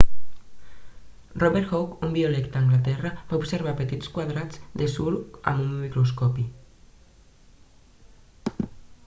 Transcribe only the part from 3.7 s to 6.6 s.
petits quadrats de suro amb un microscopi